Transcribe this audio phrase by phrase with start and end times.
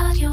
[0.00, 0.30] רדיו.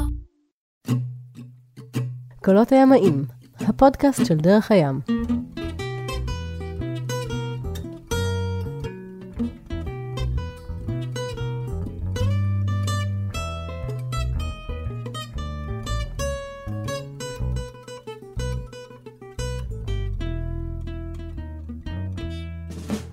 [2.44, 3.24] קולות הימאים,
[3.60, 5.00] הפודקאסט של דרך הים.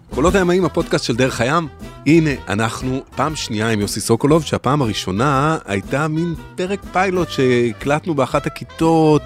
[0.10, 1.68] קולות הימאים, הפודקאסט של דרך הים.
[2.06, 8.46] הנה, אנחנו פעם שנייה עם יוסי סוקולוב, שהפעם הראשונה הייתה מין פרק פיילוט שהקלטנו באחת
[8.48, 9.22] הכיתות,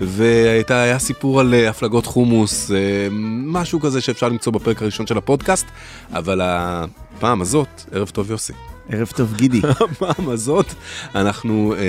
[0.00, 2.76] והיה סיפור על אה, הפלגות חומוס, אה,
[3.46, 5.66] משהו כזה שאפשר למצוא בפרק הראשון של הפודקאסט,
[6.12, 8.52] אבל הפעם הזאת, ערב טוב יוסי.
[8.88, 9.60] ערב טוב גידי.
[9.90, 10.66] הפעם הזאת
[11.14, 11.80] אנחנו אה,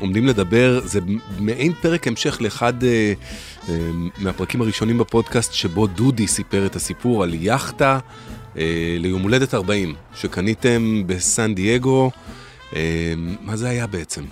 [0.00, 1.00] עומדים לדבר, זה
[1.38, 3.12] מעין פרק המשך לאחד אה,
[3.68, 7.98] אה, מהפרקים הראשונים בפודקאסט שבו דודי סיפר את הסיפור על יאכטה
[8.98, 12.10] ליום הולדת 40 שקניתם בסן דייגו.
[12.76, 14.22] אה, מה זה היה בעצם?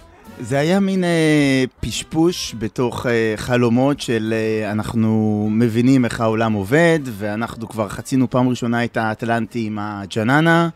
[0.41, 7.01] זה היה מין אה, פשפוש בתוך אה, חלומות של אה, אנחנו מבינים איך העולם עובד,
[7.05, 10.69] ואנחנו כבר חצינו פעם ראשונה את האטלנטי עם הג'ננה,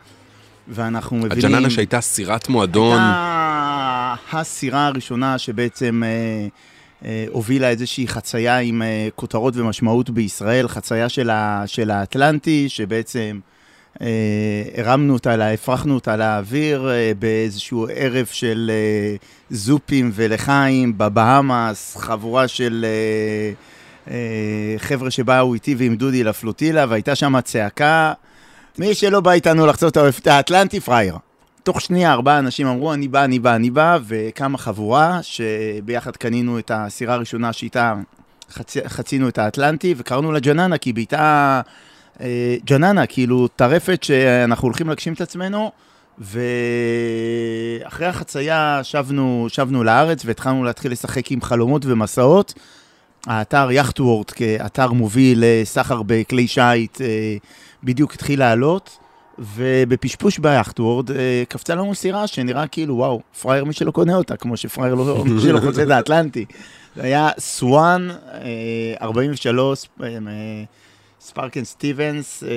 [0.67, 1.45] ואנחנו מבינים...
[1.45, 2.99] הג'ננה שהייתה סירת מועדון.
[2.99, 6.47] הייתה הסירה הראשונה שבעצם אה, אה,
[7.31, 13.39] הובילה איזושהי חצייה עם אה, כותרות ומשמעות בישראל, חצייה של, ה, של האטלנטי, שבעצם
[14.01, 19.15] אה, הרמנו אותה, הפרחנו אותה לאוויר אה, באיזשהו ערב של אה,
[19.49, 22.85] זופים ולחיים בבהאמאס, חבורה של...
[22.87, 23.53] אה,
[24.11, 28.13] אה, חבר'ה שבאו איתי ועם דודי לפלוטילה, והייתה שם צעקה,
[28.77, 31.15] מי שלא בא איתנו לחצות את האטלנטי, פראייר.
[31.67, 36.59] תוך שנייה ארבעה אנשים אמרו, אני בא, אני בא, אני בא, וקמה חבורה, שביחד קנינו
[36.59, 37.93] את הסירה הראשונה שאיתה
[38.51, 38.77] חצ...
[38.87, 41.61] חצינו את האטלנטי, וקראנו לה ג'ננה, כי בעיטה
[42.21, 45.71] אה, ג'ננה, כאילו טרפת שאנחנו הולכים להגשים את עצמנו,
[46.19, 52.53] ואחרי החצייה שבנו, שבנו לארץ והתחלנו להתחיל לשחק עם חלומות ומסעות.
[53.25, 57.37] האתר יאכטוורט כאתר מוביל לסחר בכלי שיט אה,
[57.83, 58.97] בדיוק התחיל לעלות,
[59.39, 64.57] ובפשפוש ביאכטוורד אה, קפצה לנו סירה שנראה כאילו, וואו, פראייר מי שלא קונה אותה, כמו
[64.57, 66.45] שפראייר לא, מי שלא חוצה את האטלנטי.
[66.95, 70.07] זה היה סוואן, אה, 43, אה,
[71.21, 72.49] Sparkman Stephens, אה,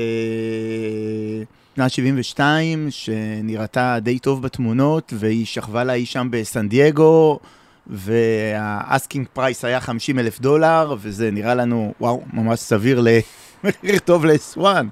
[1.77, 7.39] שנת 72, שנראתה די טוב בתמונות, והיא שכבה לה אי שם בסן דייגו,
[7.87, 14.25] וה asking price היה 50 אלף דולר, וזה נראה לנו, וואו, ממש סביר למחיר טוב
[14.25, 14.89] ל Swan.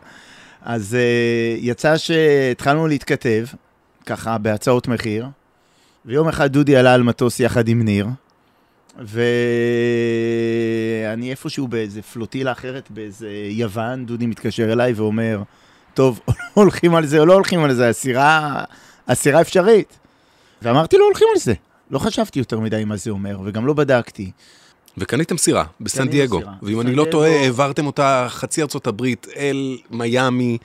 [0.63, 0.99] אז uh,
[1.61, 3.45] יצא שהתחלנו להתכתב,
[4.07, 5.27] ככה, בהצעות מחיר,
[6.07, 8.07] ויום אחד דודי עלה על מטוס יחד עם ניר,
[8.99, 15.43] ואני איפשהו באיזה פלוטילה אחרת באיזה יוון, דודי מתקשר אליי ואומר,
[15.95, 16.21] טוב,
[16.55, 18.65] הולכים על זה או לא הולכים על זה, הסירה,
[19.09, 19.99] הסירה אפשרית.
[20.63, 21.55] ואמרתי לו, הולכים על זה.
[21.91, 24.31] לא חשבתי יותר מדי מה זה אומר, וגם לא בדקתי.
[24.99, 26.53] וקניתם סירה בסן דייגו, סירה.
[26.63, 27.31] ואם אני לא טועה.
[27.31, 30.59] העברתם אותה חצי ארצות הברית אל מיאמי,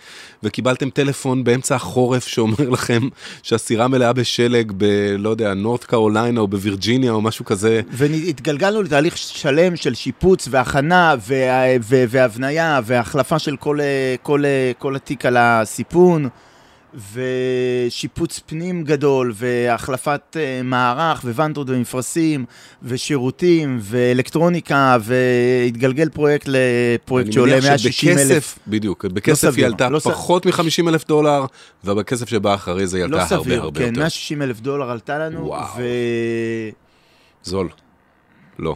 [0.44, 3.01] וקיבלתם טלפון באמצע החורף שאומר לכם
[3.44, 4.85] שהסירה מלאה בשלג ב...
[5.19, 7.81] לא יודע, נורת קרוליינה או בווירג'יניה או משהו כזה.
[7.91, 11.63] והתגלגלנו לתהליך שלם של שיפוץ והכנה וה-
[12.09, 13.79] והבניה והחלפה של כל,
[14.23, 14.44] כל,
[14.79, 16.29] כל התיק על הסיפון
[17.13, 22.45] ושיפוץ פנים גדול והחלפת אה, מערך וונדרות ומפרשים
[22.83, 28.19] ושירותים ואלקטרוניקה והתגלגל פרויקט לפרויקט אני שעולה מניח 160 אלף.
[28.19, 31.45] שבכסף, בדיוק, בכסף היא סביר, עלתה לא פחות מ-50 אלף דולר,
[31.83, 33.99] ובכסף שבא אחרי זה היא עלתה לא הרבה סביר, הרבה כן, יותר.
[33.99, 35.67] 160 אלף דולר עלתה לנו, וואו.
[35.77, 35.83] ו...
[37.43, 37.69] זול.
[38.59, 38.75] לא.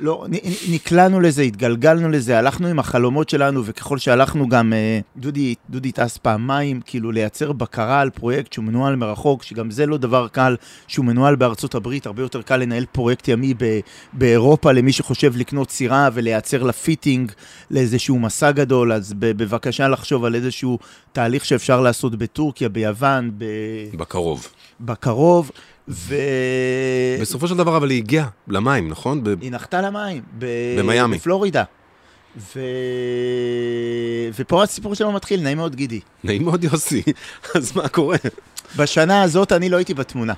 [0.00, 0.26] לא,
[0.70, 6.16] נקלענו לזה, התגלגלנו לזה, הלכנו עם החלומות שלנו, וככל שהלכנו גם, אה, דודי, דודי טס
[6.16, 11.04] פעמיים, כאילו לייצר בקרה על פרויקט שהוא מנוהל מרחוק, שגם זה לא דבר קל, שהוא
[11.06, 13.80] מנוהל בארצות הברית, הרבה יותר קל לנהל פרויקט ימי ב-
[14.12, 17.32] באירופה למי שחושב לקנות סירה ולייצר לה fitting
[17.70, 20.78] לאיזשהו מסע גדול, אז בבקשה לחשוב על איזשהו
[21.12, 23.44] תהליך שאפשר לעשות בטורקיה, ביוון, ב-
[23.96, 24.48] בקרוב.
[24.80, 25.50] בקרוב,
[25.88, 26.14] ו...
[27.20, 29.24] בסופו של דבר אבל היא הגיעה למים, נכון?
[29.24, 30.22] ב- היא נחתה למים.
[30.38, 30.46] ב...
[30.78, 31.16] במיאמי.
[31.16, 31.64] בפלורידה.
[32.36, 32.60] ו...
[34.38, 36.00] ופה הסיפור שלו מתחיל, נעים מאוד גידי.
[36.24, 37.02] נעים מאוד יוסי,
[37.54, 38.16] אז מה קורה?
[38.76, 40.34] בשנה הזאת אני לא הייתי בתמונה.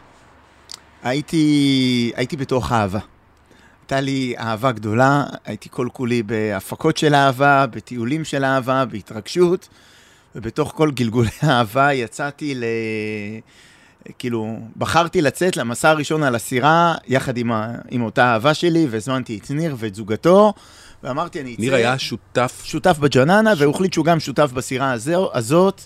[1.03, 2.99] הייתי, הייתי בתוך אהבה.
[3.83, 9.69] הייתה לי אהבה גדולה, הייתי כל כולי בהפקות של אהבה, בטיולים של אהבה, בהתרגשות,
[10.35, 12.65] ובתוך כל גלגולי האהבה יצאתי ל...
[14.19, 17.75] כאילו, בחרתי לצאת למסע הראשון על הסירה, יחד עם, ה...
[17.91, 20.53] עם אותה אהבה שלי, והזמנתי את ניר ואת זוגתו,
[21.03, 21.63] ואמרתי, אני אצא...
[21.63, 25.83] ניר היה שותף, שותף בג'ננה, והוא החליט שהוא גם שותף בסירה הזו, הזאת.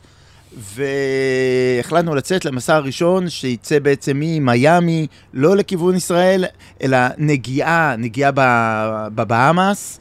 [0.56, 6.44] והחלטנו לצאת למסע הראשון שיצא בעצם ממיאמי, לא לכיוון ישראל,
[6.82, 10.00] אלא נגיעה, נגיעה ב- בבהאמאס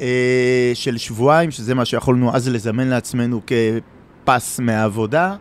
[0.00, 5.34] אה, של שבועיים, שזה מה שיכולנו אז לזמן לעצמנו כפס מהעבודה.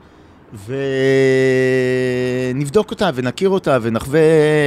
[2.53, 4.19] ונבדוק אותה ונכיר אותה ונחווה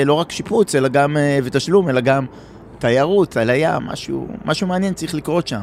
[0.04, 2.26] לא רק שיפוץ אלא גם, אה, ותשלום, אלא גם
[2.78, 5.60] תיירות על הים, משהו, משהו מעניין צריך לקרות שם.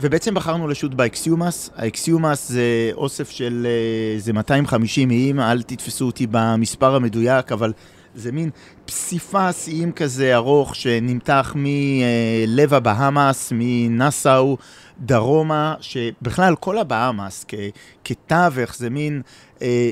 [0.00, 1.70] ובעצם בחרנו לשוט באקסומאס.
[1.76, 7.72] האקסומאס זה אוסף של, אה, זה 250 איים, אל תתפסו אותי במספר המדויק, אבל
[8.14, 8.50] זה מין
[8.86, 14.56] פסיפס איים כזה ארוך שנמתח מלב הבהאמאס, מנאסאו,
[15.00, 17.54] דרומה, שבכלל כל הבהאמאס כ-
[18.04, 19.30] כתווך זה מין אה,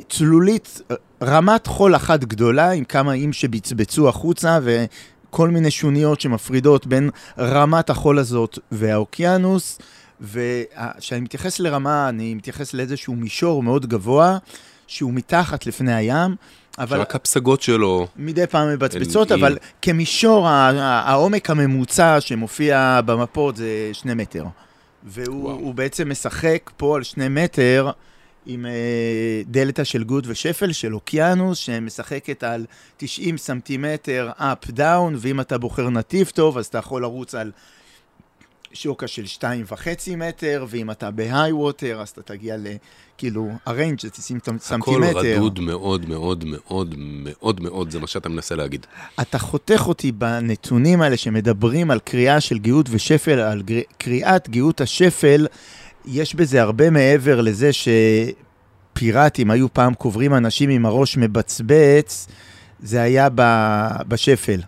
[0.09, 6.87] צלולית, אה, רמת חול אחת גדולה עם כמה איים שבצבצו החוצה וכל מיני שוניות שמפרידות
[6.87, 9.79] בין רמת החול הזאת והאוקיינוס.
[10.21, 14.39] וכשאני מתייחס לרמה, אני מתייחס לאיזשהו מישור מאוד גבוה,
[14.87, 16.37] שהוא מתחת לפני הים,
[16.79, 23.01] אבל שרק הפסגות שלו, מדי פעם מבצבצות, אל- אבל כמישור, ה- ה- העומק הממוצע שמופיע
[23.07, 24.45] במפות זה שני מטר.
[25.05, 27.91] והוא בעצם משחק פה על שני מטר
[28.47, 28.71] עם אה,
[29.47, 32.67] דלתא של גאות ושפל של אוקיינוס, שמשחקת על
[32.97, 37.51] 90 סנטימטר up down, ואם אתה בוחר נתיב טוב, אז אתה יכול לרוץ על
[38.73, 42.67] שוקע של שתיים וחצי מטר, ואם אתה ב high water, אז אתה תגיע ל...
[43.19, 45.19] כאילו, הריינג' זה 90 הכל סנטימטר.
[45.19, 48.87] רדוד מאוד מאוד מאוד מאוד מאוד, זה מה שאתה מנסה להגיד.
[49.21, 54.81] אתה חותך אותי בנתונים האלה שמדברים על קריאה של גאות ושפל, על גר- קריאת גאות
[54.81, 55.47] השפל,
[56.07, 57.71] יש בזה הרבה מעבר לזה
[58.93, 62.29] שפיראטים היו פעם קוברים אנשים עם הראש מבצבץ,
[62.83, 64.61] זה היה ב- בשפל.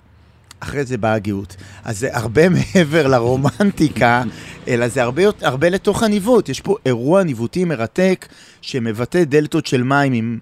[0.60, 1.56] אחרי זה באה הגאות.
[1.84, 2.42] אז זה הרבה
[2.74, 4.22] מעבר לרומנטיקה,
[4.68, 6.48] אלא זה הרבה, הרבה לתוך הניווט.
[6.48, 8.28] יש פה אירוע ניווטי מרתק
[8.60, 10.38] שמבטא דלתות של מים עם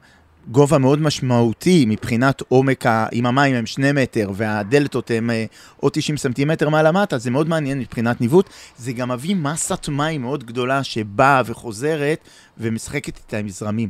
[0.50, 2.87] גובה מאוד משמעותי מבחינת עומק.
[3.12, 5.44] אם המים הם שני מטר והדלתות הם אה,
[5.77, 8.50] עוד 90 סנטימטר מעלה מטה, זה מאוד מעניין מבחינת ניווט.
[8.79, 12.19] זה גם מביא מסת מים מאוד גדולה שבאה וחוזרת
[12.59, 13.89] ומשחקת איתה עם זרמים.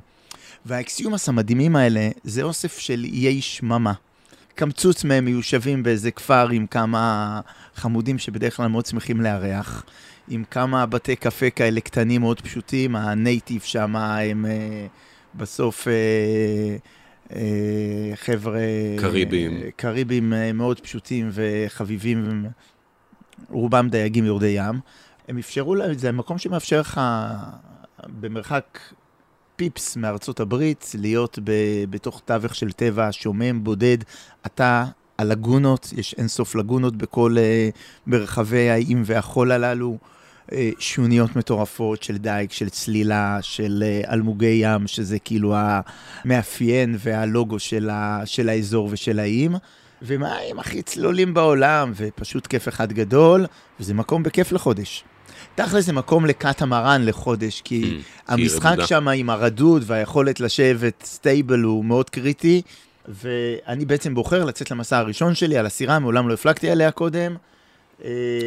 [0.66, 3.92] והאקסיומאס המדהימים האלה זה אוסף של איי שממה.
[4.54, 7.40] קמצוץ מהם מיושבים באיזה כפר עם כמה
[7.74, 9.84] חמודים שבדרך כלל מאוד שמחים לארח,
[10.28, 14.86] עם כמה בתי קפה כאלה קטנים מאוד פשוטים, הנייטיב שם הם אה,
[15.34, 16.76] בסוף אה,
[17.36, 18.60] אה, חבר'ה...
[18.98, 19.56] קריביים.
[19.56, 22.44] אה, קריביים אה, מאוד פשוטים וחביבים,
[23.50, 24.80] רובם דייגים יורדי ים.
[25.28, 27.00] הם אפשרו, זה מקום שמאפשר לך
[28.20, 28.78] במרחק
[29.56, 31.52] פיפס מארצות הברית, להיות ב,
[31.90, 33.98] בתוך תווך של טבע שומם, בודד.
[34.46, 34.84] אתה,
[35.18, 39.98] הלגונות, יש אינסוף לגונות בכל uh, מרחבי האיים והחול הללו.
[40.48, 45.54] Uh, שוניות מטורפות של דייג, של צלילה, של uh, אלמוגי ים, שזה כאילו
[46.24, 49.54] המאפיין והלוגו של, ה, של האזור ושל האיים.
[50.02, 53.46] ומים הכי צלולים בעולם, ופשוט כיף אחד גדול,
[53.80, 55.04] וזה מקום בכיף לחודש.
[55.54, 58.76] תכל'ס זה מקום לקטמרן לחודש, כי כי המשחק.
[58.86, 62.62] שם עם הרדוד והיכולת לשבת stable הוא מאוד קריטי,
[63.08, 67.36] ואני בעצם בוחר לצאת למסע הראשון שלי על הסירה, מעולם לא הפלגתי עליה קודם.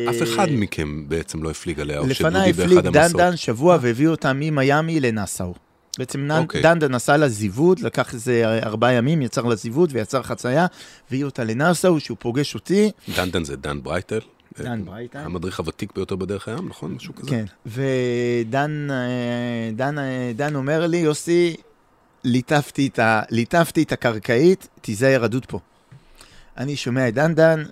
[0.09, 3.21] אף אה, אחד מכם בעצם לא הפליג עליה, או לפניי שדודי הפליג באחד המסעות.
[3.21, 5.53] דן שבוע והביא אותה ממיאמי לנאסאו.
[5.99, 6.61] בעצם נן- אוקיי.
[6.61, 10.65] דן דן נסע לזיווד, לקח איזה ארבעה ימים, יצר לזיווד ויצר חצייה,
[11.11, 12.91] והביא אותה לנאסאו, שהוא פוגש אותי.
[13.15, 14.19] דן דן זה דן ברייטל.
[14.59, 15.19] דן ברייטל.
[15.19, 16.91] המדריך הוותיק ביותר בדרך הים, נכון?
[16.91, 17.29] משהו כזה?
[17.29, 18.95] כן, ודן אה,
[19.75, 21.55] דן, אה, דן אומר לי, יוסי,
[22.23, 25.59] ליטפתי את, ה, ליטפתי את הקרקעית, תיזהר רדוד פה.
[26.57, 27.63] אני שומע את דן דן,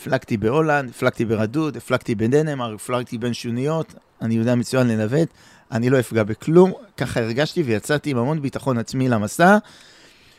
[0.00, 5.28] הפלגתי בהולנד, הפלגתי ברדוד, הפלגתי בדנמרק, הפלגתי בין שוניות, אני יודע מצוין לנווט,
[5.72, 9.58] אני לא אפגע בכלום, ככה הרגשתי ויצאתי עם המון ביטחון עצמי למסע,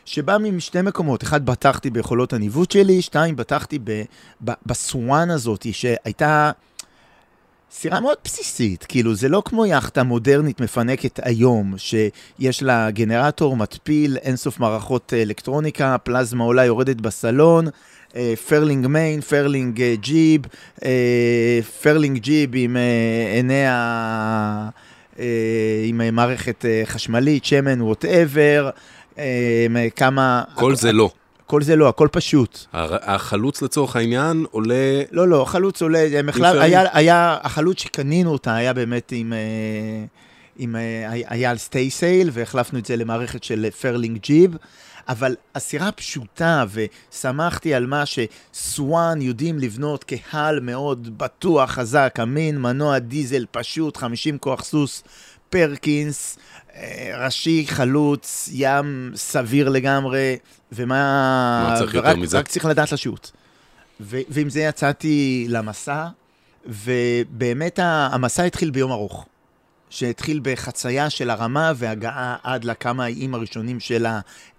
[0.06, 4.02] שבא משתי מקומות, אחד, בטחתי ביכולות הניווט שלי, שתיים, בטחתי ב,
[4.46, 6.52] ב, בסואן הזאת, שהייתה...
[7.74, 14.18] סירה מאוד בסיסית, כאילו זה לא כמו יאכטה מודרנית מפנקת היום, שיש לה גנרטור, מתפיל,
[14.18, 17.68] אינסוף מערכות אה, אלקטרוניקה, פלזמה עולה יורדת בסלון,
[18.16, 20.42] אה, furling main, furling אה, jib,
[21.82, 22.78] furling jib עם
[23.36, 24.70] עיני ה...
[25.86, 28.70] עם מערכת חשמלית, שמן, whatever,
[29.96, 30.44] כמה...
[30.56, 31.12] כל זה לא.
[31.52, 32.60] כל זה לא, הכל פשוט.
[32.74, 35.02] החלוץ לצורך העניין עולה...
[35.12, 36.62] לא, לא, החלוץ עולה, בכלל.
[36.62, 39.40] היה, היה, החלוץ שקנינו אותה היה באמת עם, אה,
[40.58, 44.58] עם אה, היה על staysail, והחלפנו את זה למערכת של furling jib,
[45.08, 53.00] אבל הסירה פשוטה, ושמחתי על מה שסואן יודעים לבנות hull מאוד בטוח, חזק, אמין, מנוע
[53.00, 55.04] דיזל פשוט, 50 כוח סוס,
[55.52, 56.38] פרקינס,
[56.76, 60.38] אה, ראשי, חלוץ, ים סביר לגמרי,
[60.72, 61.66] ומה...
[61.70, 62.40] מה צריך יותר ורק- מזה?
[62.40, 63.32] רק צריך לדעת לשוט.
[64.02, 66.08] ו- ועם זה יצאתי למסע,
[66.66, 69.26] ובאמת המסע התחיל ביום ארוך.
[69.90, 74.06] שהתחיל בחצייה של הרמה והגעה עד לכמה האיים הראשונים של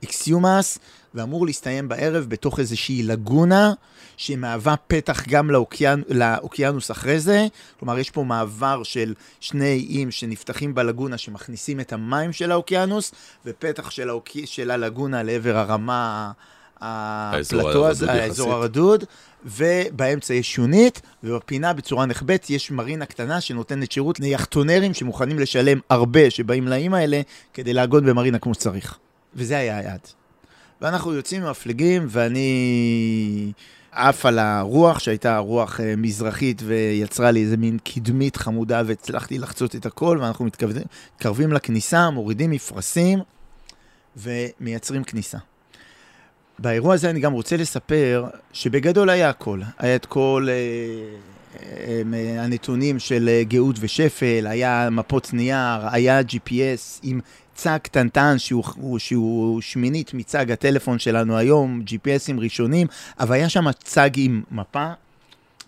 [0.02, 0.78] האקסומאס,
[1.14, 3.73] ואמור להסתיים בערב בתוך איזושהי לגונה,
[4.16, 6.02] שמהווה פתח גם לאוקיינ...
[6.09, 7.47] לאוקיינוס אחרי זה.
[7.78, 13.12] כלומר, יש פה מעבר של שני איים שנפתחים בלגונה, שמכניסים את המים של האוקיינוס,
[13.47, 14.28] ופתח של, האוק...
[14.45, 16.33] של הלגונה לעבר הרמה,
[16.81, 18.52] הפלטו הזה, האזור.
[18.52, 19.04] הרדוד,
[19.45, 26.31] ובאמצע יש שונית, ובפינה בצורה נחבאת יש מרינה קטנה שנותנת שירות ליחטונרים שמוכנים לשלם הרבה,
[26.31, 27.21] שבאים לאיים האלה,
[27.54, 28.99] כדי לעגון במרינה כמו שצריך.
[29.35, 30.22] וזה היה היעד.
[30.83, 33.53] ואנחנו יוצאים מפליגים, ואני
[33.93, 39.77] עף על הרוח, שהייתה רוח אה, מזרחית, ויצרה לי איזה מין קדמית חמודה, והצלחתי לחצות
[39.77, 40.83] את הכל, ואנחנו מתקרבים,
[41.15, 43.19] מתקרבים לכניסה, מורידים מפרשים,
[44.17, 45.39] ומייצרים כניסה.
[46.59, 49.61] באירוע הזה אני גם רוצה לספר שבגדול היה הכל.
[49.79, 50.55] היה את כל אה,
[52.15, 57.21] אה, הנתונים של אה, גאות ושפל, היה מפות נייר, היה GPS עם
[57.54, 62.87] צג קטנטן שהוא, הוא- שהוא שמינית מצג הטלפון שלנו היום, GPSים ראשונים,
[63.21, 64.87] אבל היה שם צג עם מפה.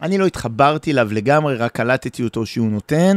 [0.02, 3.16] אני לא התחברתי אליו לגמרי, רק קלטתי אותו שהוא נותן.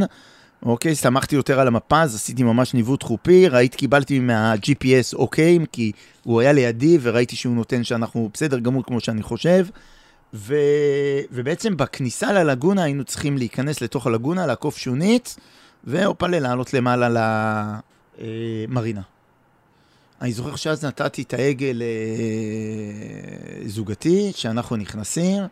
[0.63, 5.91] אוקיי, שמחתי יותר על המפה, אז עשיתי ממש ניווט חופי, ראיתי, קיבלתי מה-GPS אוקיי, כי
[6.23, 9.67] הוא היה לידי וראיתי שהוא נותן שאנחנו בסדר גמור כמו שאני חושב.
[10.33, 10.55] ו...
[11.31, 15.35] ובעצם בכניסה ללגונה היינו צריכים להיכנס לתוך הלגונה, לעקוף שונית,
[15.83, 17.09] והופלה לעלות למעלה
[18.17, 19.01] למרינה.
[20.21, 21.65] אני זוכר שאז נתתי את ההגה
[23.63, 25.43] לזוגתי, שאנחנו נכנסים,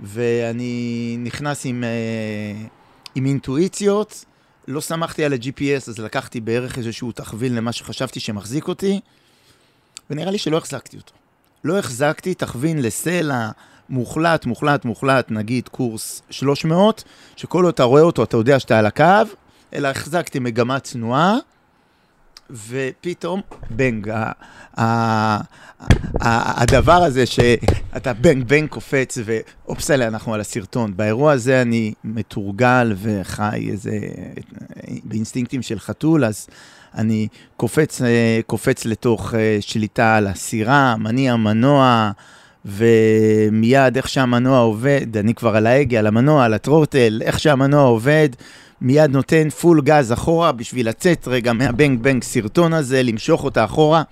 [0.00, 2.66] ואני נכנס עם, אה,
[3.14, 4.24] עם אינטואיציות.
[4.68, 9.00] לא שמחתי על ה-GPS, אז לקחתי בערך איזשהו תכווין למה שחשבתי שמחזיק אותי,
[10.10, 11.12] ונראה לי שלא החזקתי אותו.
[11.64, 13.50] לא החזקתי תכווין לסלע
[13.88, 17.04] מוחלט, מוחלט, מוחלט, נגיד קורס 300,
[17.36, 19.04] שכל עוד אתה רואה אותו, אתה יודע שאתה על הקו,
[19.74, 21.36] אלא החזקתי מגמת תנועה,
[22.68, 24.12] ופתאום, בנג,
[26.20, 30.96] הדבר הזה שאתה בנג בנג קופץ, ואופסלה, אנחנו על הסרטון.
[30.96, 33.98] באירוע הזה אני מתורגל וחי איזה,
[35.04, 36.46] באינסטינקטים של חתול, אז
[36.94, 42.10] אני קופץ, אה, קופץ לתוך אה, שליטה על הסירה, מניע מנוע,
[42.64, 47.82] ומיד איך שהמנוע עובד, אני כבר על ההגה, על המנוע, על ה throttle, איך שהמנוע
[47.82, 48.28] עובד,
[48.84, 53.64] מיד נותן פול גז אחורה בשביל לצאת רגע מה bang bang שרטון הזה, למשוך אותה
[53.64, 54.02] אחורה.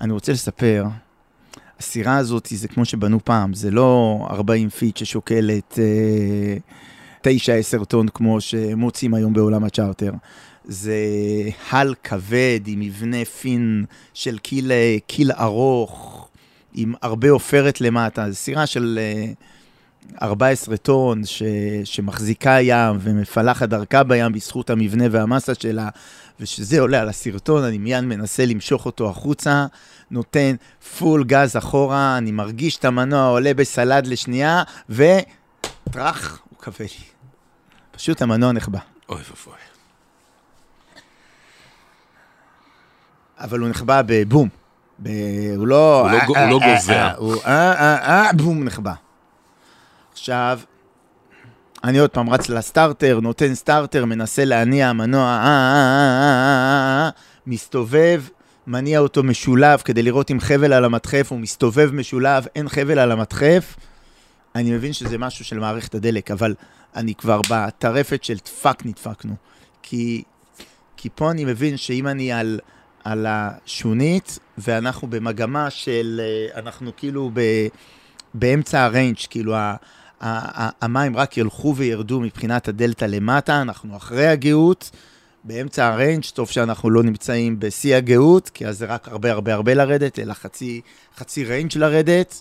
[0.00, 0.84] אני רוצה לספר,
[1.80, 5.78] הסירה הזאת זה כמו שבנו פעם, זה לא 40 feet ששוקלת
[7.22, 7.30] אה,
[7.80, 10.12] 9-10 טון כמו שמוצאים היום בעולם הצ'רטר.
[10.64, 10.96] זה
[11.70, 16.28] hull כבד עם מבנה פין של keel, אה, keel ארוך,
[16.74, 18.30] עם הרבה עופרת למטה.
[18.30, 19.32] זו סירה של אה,
[20.22, 21.42] 14 טון ש,
[21.84, 25.88] שמחזיקה ים ומפלחת דרכה בים בזכות המבנה והמסה שלה,
[26.40, 29.66] ושזה עולה על השרטון, אני מיד מנסה למשוך אותו החוצה,
[30.10, 30.54] נותן
[30.98, 37.04] פול גז אחורה, אני מרגיש את המנוע עולה בסל"ד לשנייה, וטראח, הוא כבה לי.
[37.90, 38.78] פשוט המנוע נחבא.
[39.08, 39.58] אוי ואבוי.
[43.38, 44.48] אבל הוא נחבא בבום.
[44.98, 45.08] הוא
[45.66, 46.08] לא...
[46.12, 47.12] לא הוא לא גובע.
[47.16, 48.92] הוא אה, אה, אה, בום, נחבא.
[50.14, 50.60] עכשיו,
[51.84, 57.10] אני עוד פעם רץ לסטארטר, נותן סטארטר, מנסה להניע מנוע, אה, אה, אה,
[57.46, 58.22] מסתובב,
[58.66, 63.12] מניע אותו משולב כדי לראות אם חבל על המדחף, הוא מסתובב משולב, אין חבל על
[63.12, 63.76] המדחף.
[64.54, 66.54] אני מבין שזה משהו של מערכת הדלק, אבל
[66.96, 69.34] אני כבר בטרפת של fuck נדפקנו.
[69.82, 70.22] כי,
[70.96, 72.60] כי פה אני מבין שאם אני על,
[73.04, 76.20] על השונית, ואנחנו במגמה של,
[76.54, 77.40] אנחנו כאילו ב,
[78.34, 79.76] באמצע ה range, כאילו ה,
[80.82, 84.90] המים רק ילכו וירדו מבחינת הדלתא למטה, אנחנו אחרי הגאות,
[85.44, 89.54] באמצע ה range, טוב שאנחנו לא נמצאים בשיא הגאות, כי אז זה רק הרבה הרבה
[89.54, 90.80] הרבה לרדת, אלא חצי,
[91.16, 92.40] חצי range לרדת.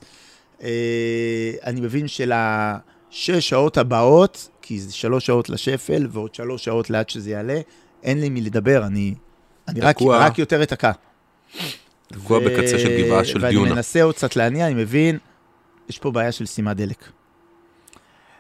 [0.64, 7.10] אה, אני מבין שלשש שעות הבאות, כי זה שלוש שעות לשפל ועוד שלוש שעות לאט
[7.10, 7.62] שזה יעלה,
[8.04, 9.14] אין לי מי לדבר, אני,
[9.68, 10.02] אני רק.
[10.02, 10.92] רק יותר אתקע.
[12.08, 13.60] תקוע בקצה של גבעה של דיונה.
[13.62, 15.18] ואני מנסה עוד קצת להניע, אני מבין,
[15.90, 17.06] יש פה בעיה של סתימת דלק.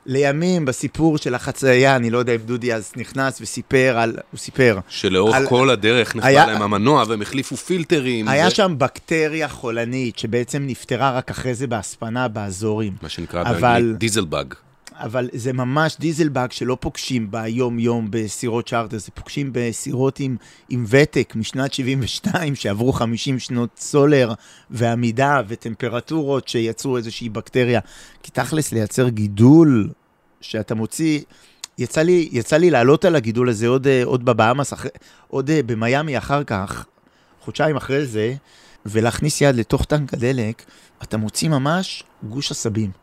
[0.06, 4.80] לימים בסיפור של החצייה, אני לא יודע אם דודי אז נכנס וסיפר על, הוא סיפר,
[4.88, 8.28] שלאורך על- כל הדרך נחבא היה- להם המנוע והם החליפו פילטרים.
[8.28, 12.94] היה זה- שם בקטריה חולנית שבעצם נפטרה רק אחרי זה בהספנה באזורים.
[13.02, 14.54] מה שנקרא אבל- באנגלית דיזלבאג.
[14.96, 20.38] אבל זה ממש דיזלבג שלא פוגשים ביום-יום בסירות צ'ארטר, זה פוגשים בסירות עם,
[20.70, 24.34] עם ותק משנת 72, שעברו 50 שנות סולר
[24.70, 27.80] ועמידה וטמפרטורות שיצרו איזושהי בקטריה.
[28.24, 29.90] כי תכלס לייצר גידול
[30.42, 31.22] שאתה מוציא,
[31.78, 34.74] יצא לי, יצא לי לעלות על הגידול הזה עוד, אה, עוד בבאמאס,
[35.28, 36.86] עוד אה, במיאמי אחר כך,
[37.42, 38.34] חודשיים אחרי זה,
[38.86, 40.64] ולהכניס יד לתוך טנק הדלק,
[41.04, 43.03] אתה מוציא ממש גוש עשבים.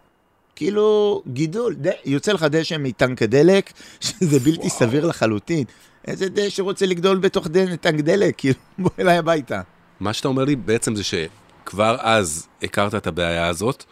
[0.60, 1.90] כאילו גידול, ד...
[2.04, 4.70] יוצא לך דשא מטנק הדלק, שזה בלתי וואו.
[4.70, 5.64] סביר לחלוטין.
[6.06, 7.76] איזה דשא רוצה לגדול בתוך ד...
[7.76, 8.34] טנק דלק?
[8.38, 9.60] כאילו, בוא אליי הביתה.
[10.00, 13.84] מה שאתה אומר לי בעצם זה שכבר אז הכרת את הבעיה הזאת.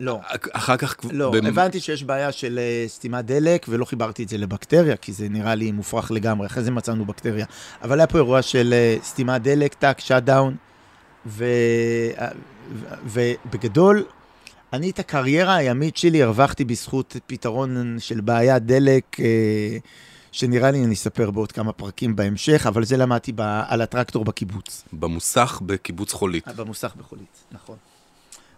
[0.00, 0.20] לא.
[0.52, 0.96] אחר כך...
[1.12, 1.46] לא, במ...
[1.46, 5.54] הבנתי שיש בעיה של אה, סתימת דלק, ולא חיברתי את זה לבקטריה, כי זה נראה
[5.54, 7.46] לי מופרך לגמרי, אחרי זה מצאנו בקטריה.
[7.82, 10.56] אבל היה פה אירוע של אה, סתימת דלק, טאק, shut down,
[13.04, 14.04] ובגדול,
[14.72, 19.76] אני את הקריירה הימית שלי הרווחתי בזכות פתרון של בעיית דלק, אה,
[20.32, 24.84] שנראה לי אני אספר בעוד כמה פרקים בהמשך, אבל זה למדתי ב, על הטרקטור בקיבוץ.
[24.92, 26.48] במוסך בקיבוץ חולית.
[26.48, 27.76] אה, במוסך בחולית, נכון.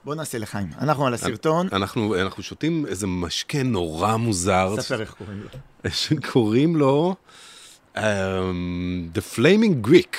[0.05, 0.69] בוא נעשה לחיים.
[0.79, 1.69] אנחנו על הסרטון.
[1.73, 4.75] אנחנו, אנחנו שותים איזה משקה נורא מוזר.
[4.81, 5.49] ספר איך קוראים לו.
[5.91, 7.15] שקוראים לו
[7.97, 8.01] um,
[9.15, 10.17] The Flaming Greek.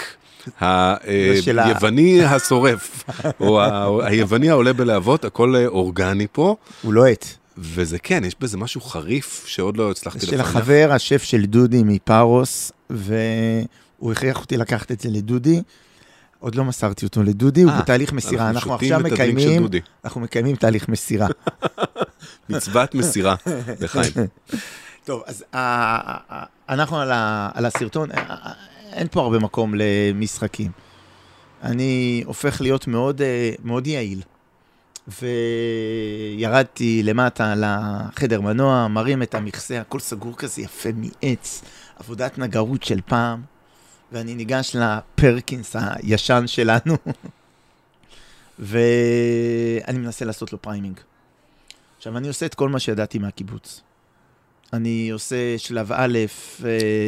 [0.60, 3.04] היווני השורף,
[3.40, 3.62] או
[4.04, 6.56] היווני העולה בלהבות, הכל אה, אורגני פה.
[6.82, 7.26] הוא לוהט.
[7.58, 10.32] וזה כן, יש בזה משהו חריף שעוד לא הצלחתי לפענח.
[10.32, 15.62] של החבר, השף של דודי מפארוס, והוא הכריח אותי לקחת את זה לדודי.
[16.40, 18.50] עוד לא מסרתי אותו לדודי, הוא אה, בתהליך מסירה.
[18.50, 19.68] אנחנו עכשיו מקיימים,
[20.06, 21.28] אנחנו מקיימים תהליך מסירה.
[22.50, 23.36] מצוות מסירה,
[23.80, 24.28] לחיים.
[25.06, 25.44] טוב, אז
[26.70, 27.00] אנחנו
[27.54, 28.10] על הסרטון,
[28.96, 30.72] אין פה הרבה מקום למשחקים.
[31.64, 34.22] אני הופך להיות מאוד, אה, מאוד יעיל.
[36.38, 41.62] וירדתי למטה לחדר מנוע, מרים את המכסה, הכל סגור כזה יפה מעץ,
[41.96, 43.42] עבודת נגרות של פעם,
[44.12, 46.98] ואני ניגש לפרקינס הישן שלנו,
[48.60, 51.00] ואני מנסה לעשות לו priming.
[51.98, 53.82] עכשיו, אני עושה את כל מה שידעתי מהקיבוץ.
[54.76, 56.18] אני עושה שלב א',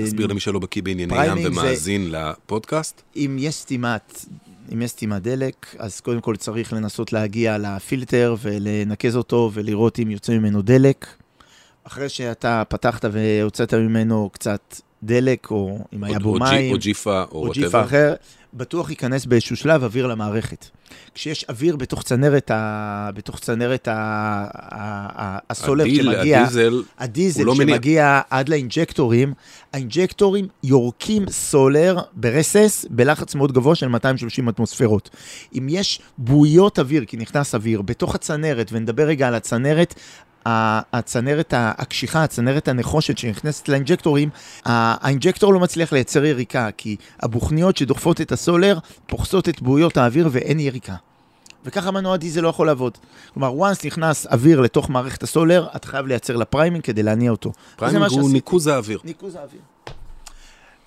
[0.03, 2.17] תסביר אה, למי שלא בקיא בענייני ים ומאזין זה...
[2.17, 3.01] לפודקאסט.
[3.15, 4.25] אם יש סתימת,
[4.73, 10.11] אם יש סתימת דלק, אז קודם כל צריך לנסות להגיע לפילטר ולנקז אותו ולראות אם
[10.11, 11.05] יוצא ממנו דלק.
[11.83, 17.47] אחרי שאתה פתחת והוצאת ממנו קצת דלק, או אם היה בו מים, או ג'יפה, או,
[17.47, 18.13] או ג'יפה אחר,
[18.53, 20.65] בטוח ייכנס באיזשהו שלב אוויר למערכת.
[21.13, 23.09] כשיש אוויר בתוך צנרת, ה...
[23.15, 23.93] בתוך צנרת ה...
[24.53, 25.37] ה...
[25.49, 28.21] הסולר הדיל, שמגיע, הדיזל, הדיזל לא שמגיע מניע.
[28.29, 29.33] עד לאינג'קטורים,
[29.73, 35.09] האינג'קטורים יורקים סולר ברסס בלחץ מאוד גבוה של 230 אטמוספירות.
[35.57, 39.93] אם יש בועיות אוויר, כי נכנס אוויר, בתוך הצנרת, ונדבר רגע על הצנרת,
[40.93, 44.29] הצנרת הקשיחה, הצנרת הנחושת שנכנסת לאינג'קטורים,
[44.65, 50.29] ה injector לא מצליח לייצר יריקה, כי הבוכניות שדוחפות את הסולר דוחסות את בועיות האוויר
[50.31, 50.95] ואין יריקה.
[51.65, 52.97] וככה מנוע דיזל לא יכול לעבוד.
[53.33, 57.51] כלומר, once נכנס אוויר לתוך מערכת הסולר, אתה חייב לייצר לה priming כדי להניע אותו.
[57.75, 58.33] priming הוא שעשיתי.
[58.33, 58.99] ניקוז האוויר.
[59.03, 59.61] ניקוז האוויר.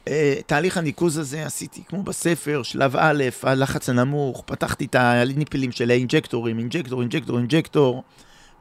[0.04, 0.10] אה,
[0.46, 6.58] תהליך הניקוז הזה עשיתי כמו בספר, שלב א', הלחץ הנמוך, פתחתי את הניפלים של האינג'קטורים,
[6.58, 8.02] injector, injector, injector.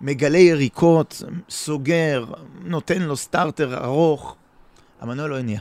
[0.01, 2.25] מגלה יריקות, סוגר,
[2.65, 4.35] נותן לו סטארטר ארוך,
[5.01, 5.59] המנוע לא הניע.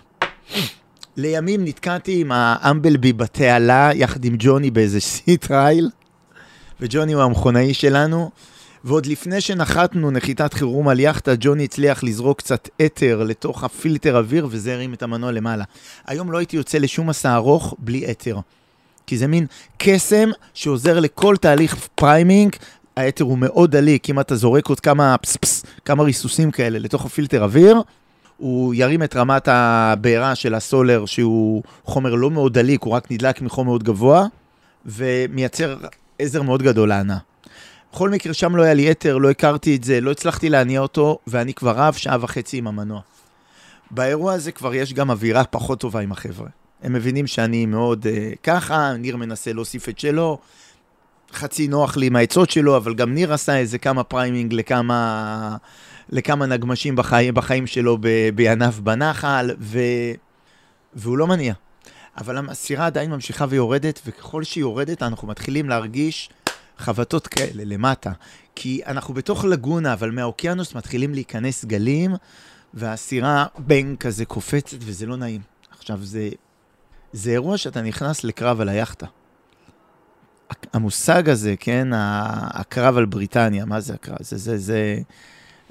[1.17, 5.91] לימים נתקעתי עם האמבלבי בתעלה, יחד עם ג'וני באיזה sea trial,
[6.81, 8.31] וג'וני הוא המכונאי שלנו,
[8.85, 14.49] ועוד לפני שנחתנו נחיתת חירום על יאכטה, ג'וני הצליח לזרוק קצת אתר לתוך הפילטר אוויר,
[14.51, 15.65] וזה הרים את המנוע למעלה.
[16.07, 18.39] היום לא הייתי יוצא לשום מסע ארוך בלי אתר.
[19.07, 19.47] כי זה מין
[19.79, 22.57] קסם שעוזר לכל תהליך priming
[22.99, 27.07] האתר הוא מאוד דליק, אם אתה זורק עוד כמה פס פס, כמה ריסוסים כאלה לתוך
[27.07, 27.83] הפילטר אוויר,
[28.37, 33.43] הוא ירים את רמת הבעירה של הסולר, שהוא חומר לא מאוד דליק, הוא רק נדלק
[33.43, 34.27] מחום מאוד גבוה,
[34.87, 35.77] ומייצר
[36.19, 37.19] עזר מאוד גדול להנעה.
[37.93, 41.19] בכל מקרה, שם לא היה לי אתר, לא הכרתי את זה, לא הצלחתי להניע אותו,
[41.27, 43.01] ואני כבר רב שעה וחצי עם המנוע.
[43.91, 46.49] באירוע הזה כבר יש גם אווירה פחות טובה עם החבר'ה.
[46.83, 50.39] הם מבינים שאני מאוד uh, ככה, ניר מנסה להוסיף את שלו,
[51.33, 55.57] חצי נוח לי עם העצות שלו, אבל גם ניר עשה איזה כמה priming לכמה,
[56.09, 59.79] לכמה נגמ"שים בחיים, בחיים שלו ב, בענף בנחל, ו,
[60.95, 61.55] והוא לא מניע.
[62.17, 66.31] אבל הסירה עדיין ממשיכה ויורדת, וככל שהיא יורדת, אנחנו מתחילים להרגיש
[66.79, 68.13] חבטות כאלה למטה.
[68.55, 72.15] כי אנחנו בתוך לגונה, אבל מהאוקיינוס מתחילים להיכנס גלים,
[72.75, 75.41] והסירה בנג כזה קופצת, וזה לא נעים.
[75.79, 76.29] עכשיו, זה,
[77.13, 79.07] זה אירוע שאתה נכנס לקרב על היאכטה.
[80.79, 81.89] המושג הזה, כן,
[82.51, 84.17] הקרב על בריטניה, מה זה הקרב?
[84.21, 84.99] זה, זה, זה,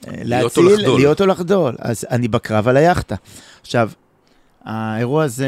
[0.07, 0.99] להיות או לחדול.
[0.99, 1.75] להיות או לחדול.
[1.79, 3.15] אז אני בקרב על היאכטה.
[3.61, 3.89] עכשיו,
[4.63, 5.47] האירוע הזה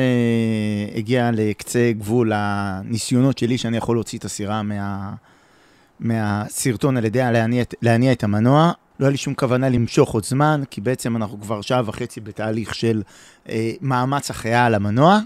[0.96, 5.14] הגיע לקצה גבול הניסיונות שלי שאני יכול להוציא את הסירה מה,
[6.00, 8.72] מהסרטון על ידי להניע, להניע את המנוע.
[9.00, 12.76] לא היה לי שום כוונה למשוך עוד זמן, כי בעצם אנחנו כבר שעה וחצי בתהליך
[12.76, 13.02] של
[13.50, 15.20] אה, מאמץ החייאה על המנוע.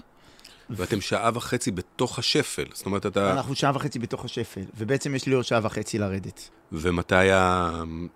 [0.70, 3.32] ואתם שעה וחצי בתוך השפל, זאת אומרת, אתה...
[3.32, 6.50] אנחנו שעה וחצי בתוך השפל, ובעצם יש לי עוד שעה וחצי לרדת.
[6.72, 7.14] ומתי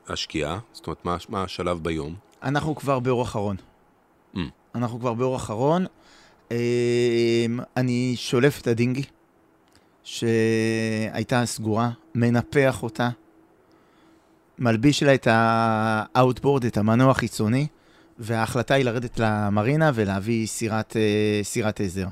[0.09, 0.59] השקיעה?
[0.73, 2.15] זאת אומרת, מה, מה השלב ביום?
[2.43, 3.57] אנחנו כבר באור אחרון.
[4.35, 4.39] Mm.
[4.75, 5.87] אנחנו כבר באור אחרון.
[6.51, 6.57] אמ,
[7.77, 9.05] אני שולף את הדינגי,
[10.05, 13.09] שהייתה סגורה, מנפח אותה,
[14.59, 17.67] מלביש לה את ה outboard, את המנוע החיצוני,
[18.19, 22.07] וההחלטה היא לרדת למרינה ולהביא סירת, אה, סירת עזר.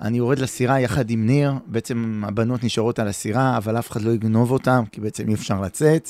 [0.00, 4.10] אני יורד לסירה יחד עם ניר, בעצם הבנות נשארות על הסירה, אבל אף אחד לא
[4.10, 6.08] יגנוב אותם, כי בעצם אי אפשר לצאת,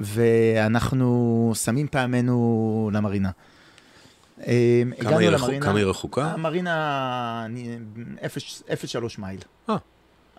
[0.00, 3.30] ואנחנו שמים פעמינו למרינה.
[4.46, 6.24] אה, כמה היא, רחוק, למרינה- כמה היא רחוקה?
[6.30, 7.78] המרינה אני-
[8.68, 9.40] 0.3 מייל.
[9.70, 9.76] אה.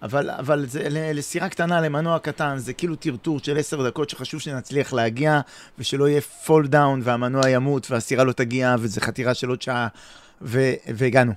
[0.01, 4.93] אבל, אבל זה, לסירה קטנה, למנוע קטן, זה כאילו טרטור של עשר דקות שחשוב שנצליח
[4.93, 5.39] להגיע,
[5.79, 9.87] ושלא יהיה full down והמנוע ימות והסירה לא תגיע, וזה חתירה של עוד שעה,
[10.41, 11.33] ו, והגענו.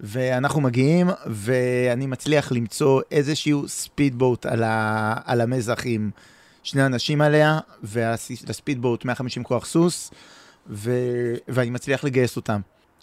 [0.00, 6.10] ואנחנו מגיעים, ואני מצליח למצוא איזשהו speedboat על, ה, על המזח עם
[6.62, 10.10] שני אנשים עליה, וה speedboat 150 כוח סוס,
[10.70, 10.90] ו,
[11.48, 12.60] ואני מצליח לגייס אותם.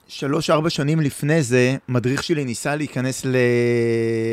[0.07, 3.35] שלוש-ארבע שנים לפני זה, מדריך שלי ניסה להיכנס ל...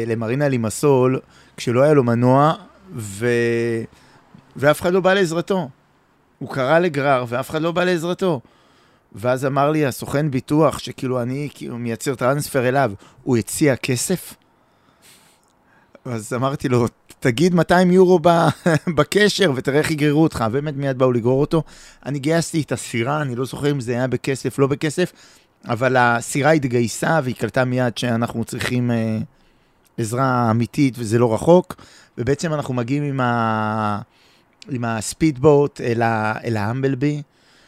[0.06, 1.20] למרינה לימסול,
[1.56, 2.52] כשלא היה לו מנוע,
[2.96, 3.26] ו...
[4.56, 5.68] ואף אחד לא בא לעזרתו.
[6.38, 8.40] הוא קרא לגרר, ואף אחד לא בא לעזרתו.
[9.14, 14.34] ואז אמר לי הסוכן ביטוח, שכאילו אני כאילו מייצר טרנספר אליו, הוא הציע כסף?
[16.04, 16.86] אז אמרתי לו,
[17.20, 18.18] תגיד 200 יורו
[18.96, 20.44] בקשר ותראה איך יגררו אותך.
[20.52, 21.62] באמת מיד באו לגרור אותו.
[22.06, 25.12] אני גייסתי את הסירה, אני לא זוכר אם זה היה בכסף, לא בכסף,
[25.68, 29.18] אבל הסירה התגייסה והיא קלטה מיד שאנחנו צריכים אה,
[29.98, 31.76] עזרה אמיתית וזה לא רחוק,
[32.18, 34.00] ובעצם אנחנו מגיעים עם, ה...
[34.70, 36.34] עם הספידבוט אל, ה...
[36.44, 37.22] אל ההמבלבי,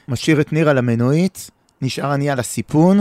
[0.08, 1.50] משאיר את ניר על המנועית,
[1.82, 3.00] נשאר אני על הסיפון,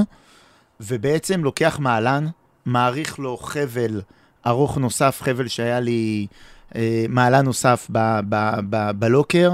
[0.80, 2.28] ובעצם לוקח מעלן,
[2.66, 4.02] מעריך לו חבל
[4.48, 6.28] ארוך נוסף, חבל שהיה לי
[6.76, 8.20] אה, מעלן נוסף ב...
[8.30, 8.54] ב...
[8.70, 8.92] ב...
[8.92, 9.52] בלוקר,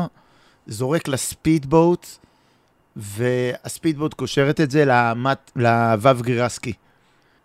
[0.68, 2.08] זורק לספידבוט,
[2.96, 6.74] והספידבוט קושרת את זה למט, לוו גרירסקי.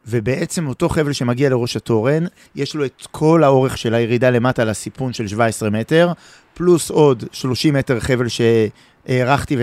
[0.06, 5.12] ובעצם אותו חבל שמגיע לראש התורן, יש לו את כל האורך של הירידה למטה לסיפון
[5.12, 6.12] של 17 מטר,
[6.54, 8.28] פלוס עוד 30 מטר חבל
[9.08, 9.56] שהערכתי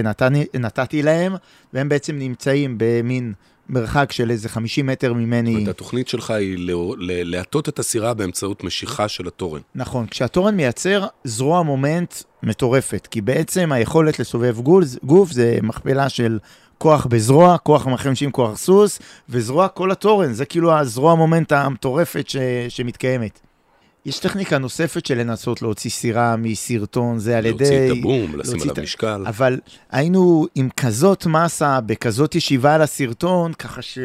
[0.54, 1.36] ונתתי להם,
[1.74, 3.34] והם בעצם נמצאים במין
[3.70, 5.56] מרחק של איזה 50 מטר זאת ממני.
[5.56, 6.58] אומרת, התוכנית שלך היא
[7.00, 9.62] להטות את הסירה באמצעות משיכה של התורן.
[9.76, 16.40] נכון, כשהתורן מייצר זרוע מומנט מטורפת, כי בעצם היכולת לסובב גולס, גוף זה מכפלה של
[16.78, 22.38] כוח בזרוע, כוח 150 כוח סוס, וזרוע כל התורן, זה כאילו הזרוע מומנט המטורפת ש,
[22.70, 23.40] שמתקיימת.
[24.06, 27.64] יש טכניקה נוספת של לנסות להוציא סירה מסרטון, זה על ידי...
[27.64, 29.24] להוציא את הבום, לשים עליו את משקל.
[29.28, 29.60] אבל
[29.92, 33.98] היינו עם כזאת מסה, בכזאת ישיבה על הסרטון, ככה ש...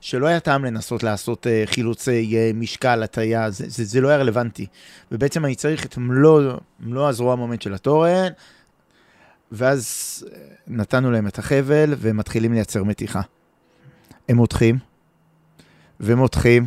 [0.00, 4.18] שלא היה טעם לנסות לעשות uh, חילוצי uh, משקל, הטיה, זה, זה, זה לא היה
[4.18, 4.66] רלוונטי.
[5.12, 8.28] ובעצם אני צריך את מלוא, מלוא הזרוע המומנט של התורן,
[9.52, 13.20] ואז אה, נתנו להם את החבל, והם מתחילים לייצר מתיחה.
[14.28, 14.78] הם מותחים,
[16.00, 16.66] ומותחים,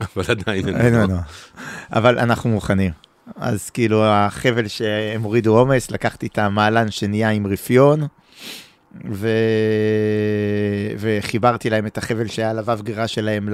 [0.00, 1.20] אבל עדיין אין מנוע.
[1.92, 2.92] אבל אנחנו מוכנים.
[3.36, 8.00] אז כאילו החבל שהם הורידו עומס, לקחתי את המעלן שנהיה עם רפיון,
[9.10, 9.28] ו...
[10.98, 13.48] וחיברתי להם את החבל שהיה על הוו גרירה שלהם.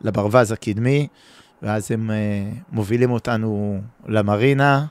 [0.00, 1.08] לברווז הקדמי,
[1.62, 4.86] ואז הם uh, מובילים אותנו למרינה,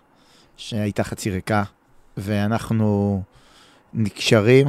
[0.57, 1.63] שהייתה חצי ריקה,
[2.17, 3.21] ואנחנו
[3.93, 4.67] נקשרים,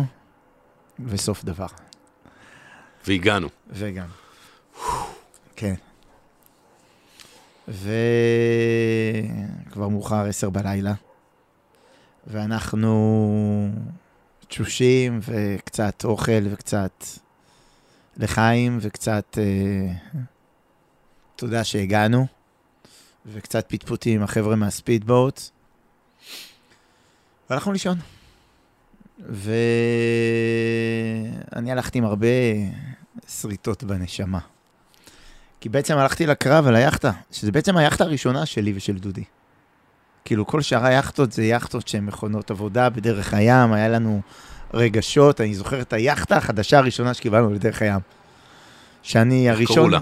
[1.07, 1.66] וסוף דבר.
[3.07, 3.48] והגענו.
[3.70, 4.23] וגם.
[5.56, 5.74] כן.
[7.68, 7.88] וכבר
[9.88, 10.94] מאוחר, עשר בלילה,
[12.26, 13.68] ואנחנו
[14.48, 17.04] תשושים וקצת אוכל וקצת
[18.16, 19.92] לחיים וקצת אה,
[21.36, 22.26] תודה שהגענו,
[23.26, 25.40] וקצת פטפוטים עם החבר'ה מהספידבוט,
[27.50, 27.98] והלכנו לישון.
[29.18, 29.52] ואני
[31.72, 32.26] הלכתי עם הרבה
[33.28, 34.53] שריטות בנשמה.
[35.64, 39.24] כי בעצם הלכתי לקרב על היאכטה, שזה בעצם היאכטה הראשונה שלי ושל דודי.
[40.24, 44.20] כאילו, כל שאר היאכטות זה יאכטות שהן מכונות עבודה בדרך הים, היה לנו
[44.74, 48.00] רגשות, אני זוכר את היאכטה החדשה הראשונה שקיבלנו בדרך הים.
[49.03, 49.77] שאני איך הראשון...
[49.77, 50.00] קראו לה?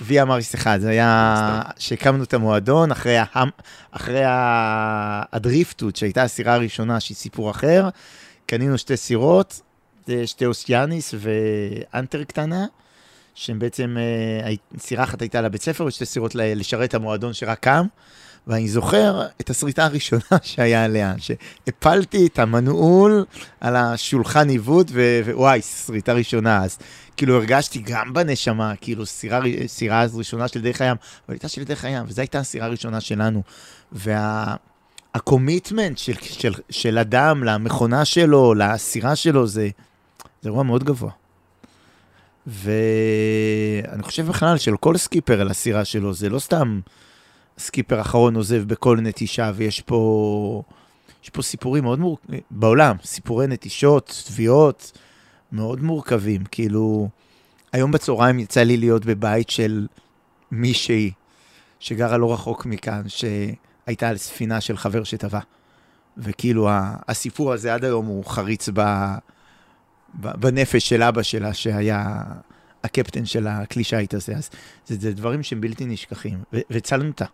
[0.00, 1.62] ויה מריס אחד, זה היה.
[1.78, 3.48] שהקמנו את המועדון אחרי, ההם,
[3.90, 4.22] אחרי
[5.32, 7.88] הדריפטות, שהייתה הסירה הראשונה, שהיא סיפור אחר.
[8.46, 9.60] קנינו שתי סירות,
[10.06, 12.66] זה שתי אוסיאניס ואנטר קטנה,
[13.34, 13.96] שהם בעצם,
[14.44, 17.86] אה, סירה אחת הייתה לבית ספר ושתי סירות לשרת המועדון שרק קם.
[18.46, 23.24] ואני זוכר את הסריטה הראשונה שהיה עליה, שהפלתי את המנעול
[23.60, 24.86] על השולחן עיוות,
[25.24, 26.64] ווואי, סריטה ראשונה.
[26.64, 26.78] אז
[27.16, 31.64] כאילו הרגשתי גם בנשמה, כאילו סירה, סירה אז ראשונה של דרך הים, אבל הייתה של
[31.64, 33.42] דרך הים, וזו הייתה הסירה הראשונה שלנו.
[35.12, 39.68] וה commitment של, של, של אדם למכונה שלו, לסירה שלו, זה,
[40.42, 41.21] זה אירוע מאוד גבוה.
[42.46, 46.80] ואני חושב בכלל של כל סקיפר על הסירה שלו, זה לא סתם
[47.58, 50.62] סקיפר אחרון עוזב בכל נטישה, ויש פה,
[51.24, 54.92] יש פה סיפורים מאוד מורכבים, בעולם, סיפורי נטישות, תביעות,
[55.52, 56.44] מאוד מורכבים.
[56.50, 57.08] כאילו,
[57.72, 59.86] היום בצהריים יצא לי להיות בבית של
[60.50, 61.10] מישהי
[61.80, 65.40] שגרה לא רחוק מכאן, שהייתה על ספינה של חבר שטבע.
[66.16, 66.68] וכאילו,
[67.08, 68.80] הסיפור הזה עד היום הוא חריץ ב,
[70.14, 72.22] בנפש של אבא שלה, שהיה
[72.84, 74.36] הקפטן של הכלי שיט הזה.
[74.36, 74.50] אז
[74.86, 76.38] זה, זה דברים שהם בלתי נשכחים.
[76.70, 77.24] והצלנו אותה.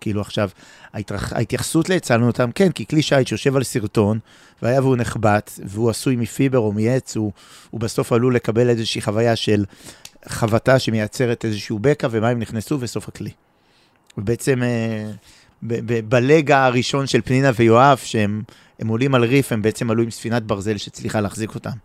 [0.00, 0.50] כאילו עכשיו,
[0.92, 1.32] ההתרח...
[1.32, 4.18] ההתייחסות להצלנו אותם, כן, כי כלי שיט שיושב על סרטון,
[4.62, 7.32] והיה והוא נחבט, והוא עשוי מפיבר או מעץ, הוא,
[7.70, 9.64] הוא בסוף עלול לקבל איזושהי חוויה של
[10.28, 13.30] חבטה שמייצרת איזשהו בקע, ומים נכנסו וסוף הכלי.
[14.18, 15.10] ובעצם אה,
[16.08, 18.42] בלגה הראשון של פנינה ויואב, שהם
[18.78, 21.76] הם עולים על ריף, הם בעצם עלו עם ספינת ברזל שהצליחה להחזיק אותם.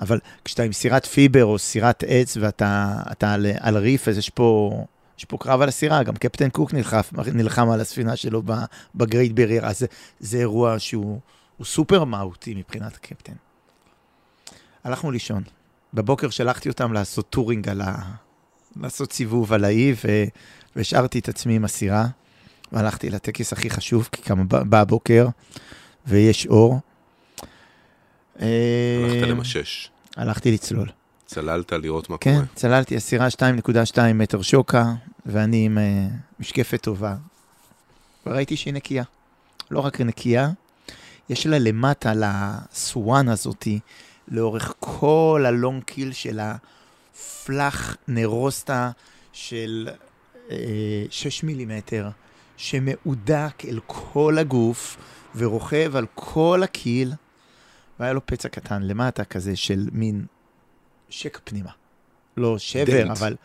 [0.00, 4.30] אבל כשאתה עם סירת פיבר או סירת עץ ואתה אתה על, על ריף, אז יש
[4.30, 4.84] פה,
[5.18, 7.00] יש פה קרב על הסירה, גם קפטן קוק נלחם,
[7.34, 8.42] נלחם על הספינה שלו
[8.94, 9.86] ב Great Barrier, זה,
[10.20, 11.20] זה אירוע שהוא
[11.56, 13.32] הוא סופר מהותי מבחינת הקפטן.
[14.84, 15.42] הלכנו לישון.
[15.94, 17.94] בבוקר שלחתי אותם לעשות touring על ה...
[18.76, 19.94] לעשות סיבוב על האי.
[20.76, 22.06] והשארתי את עצמי עם הסירה,
[22.72, 25.26] והלכתי לטקס הכי חשוב, כי כמה בא הבוקר,
[26.06, 26.80] ויש אור.
[28.36, 29.90] הלכת אה, למשש.
[30.16, 30.88] הלכתי לצלול.
[31.26, 32.46] צללת לראות מה כן, קורה.
[32.54, 34.92] צללתי הסירה 2.2 מטר שוקע,
[35.26, 36.06] ואני עם אה,
[36.40, 37.14] משקפת טובה.
[38.26, 39.04] וראיתי שהיא נקייה.
[39.70, 40.50] לא רק נקייה,
[41.28, 43.80] יש לה למטה, לסואן הזאתי,
[44.28, 46.56] לאורך כל הלונג קיל שלה,
[47.44, 48.90] פלח נרוסטה
[49.32, 49.88] של
[50.50, 50.56] אה,
[51.10, 52.08] 6 מילימטר,
[52.56, 54.96] שמהודק אל כל הגוף
[55.36, 57.12] ורוכב על כל הקיל,
[58.00, 60.26] והיה לו פצע קטן למטה כזה של מין
[61.08, 61.70] שקע פנימה.
[62.36, 63.10] לא שבר, דנט.
[63.10, 63.36] אבל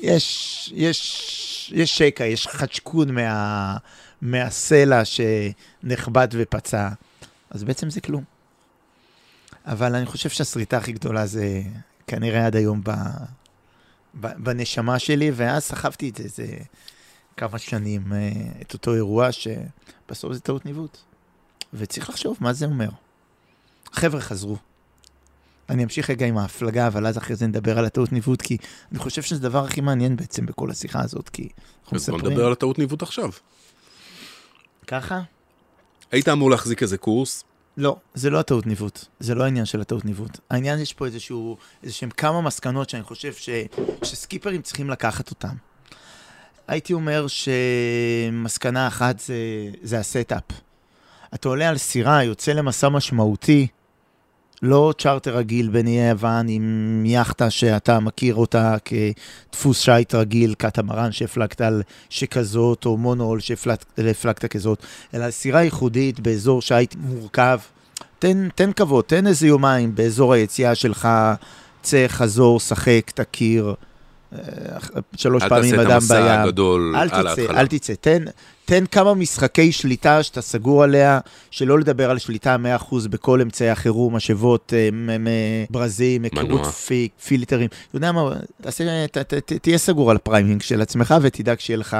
[0.00, 3.76] יש, יש, יש שקע, יש חדשקון מה,
[4.22, 6.88] מהסלע שנחבט ופצע,
[7.50, 8.24] אז בעצם זה כלום.
[9.66, 11.62] אבל אני חושב שהשריטה הכי גדולה זה
[12.06, 12.90] כנראה עד היום ב,
[14.20, 16.56] ב, בנשמה שלי, ואז סחבתי את זה, זה
[17.36, 20.98] כמה שנים, אה, את אותו אירוע שבסוף זה טעות ניווט.
[21.74, 22.88] וצריך לחשוב מה זה אומר.
[23.92, 24.56] חבר'ה חזרו.
[25.68, 28.56] אני אמשיך רגע עם ההפלגה, אבל אז אחרי זה נדבר על הטעות ניווט, כי
[28.92, 31.48] אני חושב שזה הדבר הכי מעניין בעצם בכל השיחה הזאת, כי
[31.84, 32.32] אנחנו אז בוא מספרים.
[32.32, 33.30] נדבר על הטעות ניווט עכשיו.
[34.86, 35.20] ככה?
[36.12, 37.44] היית אמור להחזיק איזה קורס,
[37.76, 39.04] לא, זה לא הטעות ניווט.
[39.20, 40.38] זה לא העניין של הטעות ניווט.
[40.50, 43.48] העניין, יש פה איזשהו, איזשהם כמה מסקנות שאני חושב ש,
[44.04, 45.54] שסקיפרים צריכים לקחת אותם.
[46.68, 49.34] הייתי אומר שמסקנה אחת זה,
[49.82, 50.42] זה ה setup.
[51.34, 53.66] אתה עולה על סירה, יוצא למסע משמעותי,
[54.62, 61.12] לא צ'רטר רגיל בין איי יוון עם יאכטה שאתה מכיר אותה כדפוס שיט רגיל, קטמרן
[61.12, 64.82] שהפלגת על שכזאת, או monohull שהפלגת כזאת,
[65.14, 67.58] אלא סירה ייחודית באזור שיט מורכב.
[68.18, 71.08] תן, תן כבוד, תן איזה יומיים באזור היציאה שלך,
[71.82, 73.74] צא, חזור, שחק, תכיר.
[74.34, 74.38] אה,
[75.16, 76.40] שלוש אל פעמים תעשה את אדם המסע בים.
[76.40, 77.60] הגדול אל על תצא, ההתחלה.
[77.60, 77.94] אל תצא.
[78.00, 78.24] תן,
[78.72, 82.56] תן כמה משחקי שליטה שאתה סגור עליה, שלא לדבר על שליטה
[82.90, 84.88] 100% בכל אמצעי החירום, משאבות, אה,
[85.70, 86.66] ברזים, היכרות.
[86.66, 87.68] פיק, פילטרים.
[87.88, 88.30] אתה יודע מה,
[88.60, 91.96] תעשה, ת, ת, ת, תהיה סגור על הפריימינג של עצמך ותדאג שיהיה לך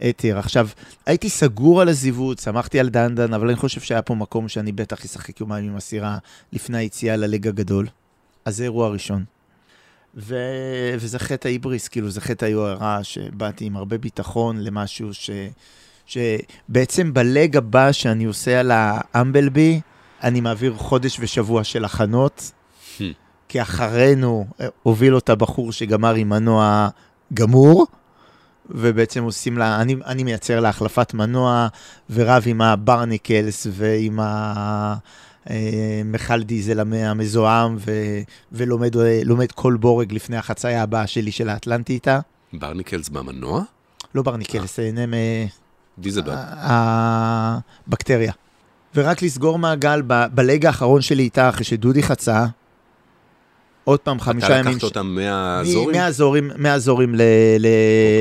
[0.00, 0.38] היתר.
[0.38, 0.68] עכשיו,
[1.06, 5.04] הייתי סגור על הזיווט, שמחתי על דנדן, אבל אני חושב שהיה פה מקום שאני בטח
[5.04, 6.18] אשחק יומיים עם הסירה
[6.52, 7.86] לפני היציאה לליג הגדול.
[8.44, 9.24] אז זה אירוע ראשון.
[10.16, 10.36] ו...
[10.98, 15.30] וזה חטא ההיבריס, כאילו זה חטא היוהרה, שבאתי עם הרבה ביטחון למשהו ש...
[16.06, 19.80] שבעצם ב leg הבא שאני עושה על האמבלבי,
[20.22, 22.52] אני מעביר חודש ושבוע של הכנות.
[23.48, 24.46] כי אחרינו
[24.82, 26.88] הוביל אותה בחור שגמר עם מנוע
[27.34, 27.86] גמור,
[28.70, 31.68] ובעצם עושים לה, אני, אני מייצר לה החלפת מנוע,
[32.10, 34.20] ורב עם ה barnacles ועם
[35.46, 37.92] המכל דיזל המ- המזוהם, ו,
[38.52, 39.20] ולומד אה,
[39.54, 42.20] כל בורג לפני החצייה הבאה שלי של האטלנטי.
[42.52, 43.62] barnacles במנוע?
[44.14, 45.14] לא barnacles, אה, נם...
[45.98, 46.36] diesel bug.
[47.86, 48.32] הבקטריה.
[48.94, 52.46] ורק לסגור מעגל ב- ב leg האחרון שלי איתה, אחרי שדודי חצה,
[53.84, 54.66] עוד פעם חמישה אתה ימים...
[54.72, 55.96] לקחת ש- אותם מ- מהאזורים?
[55.96, 57.22] מהאזורים, מהאזורים ל-
[57.58, 57.66] ל-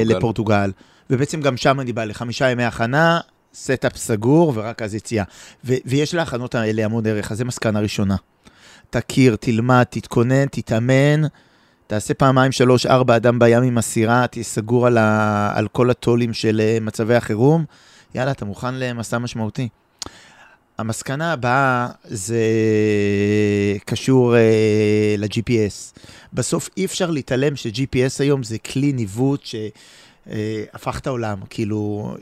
[0.04, 0.18] פורטוגל.
[0.18, 0.72] לפורטוגל.
[1.10, 3.20] ובעצם גם שם אני בא לחמישה ימי הכנה,
[3.60, 5.24] setup סגור, ורק אז יציאה.
[5.66, 8.16] ו- ויש להכנות האלה המון ערך, אז זה מסקנה ראשונה.
[8.90, 11.22] תכיר, תלמד, תתכונן, תתאמן,
[11.88, 16.34] תעשה פעמיים, שלוש, ארבע, אדם בים עם הסירה, תהיה סגור על, ה- על כל הטולים
[16.34, 17.66] של אה, מצבי החירום.
[18.16, 19.70] יאללה, אתה מוכן למסע משמעותי.
[20.78, 22.38] המסקנה הבאה זה
[23.86, 24.38] קשור uh,
[25.18, 26.00] ל-GPS.
[26.34, 31.38] בסוף אי אפשר להתעלם ש-GPS היום זה כלי ניווט שהפך את העולם.
[31.50, 32.16] כאילו,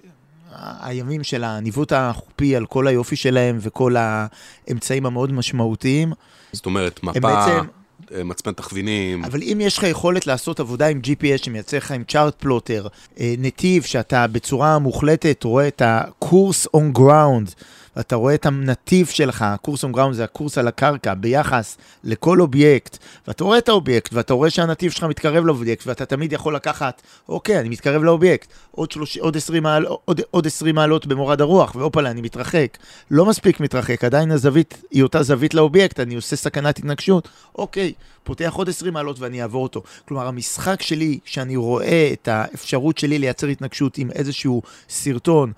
[0.80, 6.14] הימים של הניווט החופי על כל היופי שלהם וכל האמצעים המאוד משמעותיים,
[6.52, 7.66] זאת אומרת, מפה, בעצם...
[8.12, 9.26] אה, מצפן תכווינים.
[9.26, 12.88] אבל אם יש לך יכולת לעשות עבודה עם GPS שמייצר לך עם chart plotter,
[13.20, 17.54] אה, נתיב שאתה בצורה מוחלטת רואה את ה course on ground,
[17.96, 22.42] ואתה רואה את הנתיב שלך, ה course on ground זה הקורס על הקרקע ביחס לכל
[22.42, 27.02] אובייקט, ואתה רואה את האובייקט, ואתה רואה שהנתיב שלך מתקרב לאובייקט, ואתה תמיד יכול לקחת,
[27.30, 31.76] אוקיי, אני מתקרב לאובייקט, עוד, 30, עוד, 20, מעל, עוד, עוד 20 מעלות במורד הרוח,
[31.76, 32.78] והופלה, אני מתרחק.
[33.12, 38.54] לא מספיק מתרחק, עדיין הזווית היא אותה זווית לאובייקט, אני עושה סכנת התנגשות, אוקיי, פותח
[38.54, 39.84] עוד 20 מעלות ואני אעבור אותו.
[40.08, 45.52] כלומר, המשחק שלי, שאני רואה את האפשרות שלי לייצר התנגשות עם איזשהו סרטון